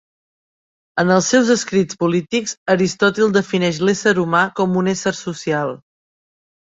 [1.03, 5.77] En els seus escrits polítics, Aristòtil defineix l'ésser humà com un ésser social.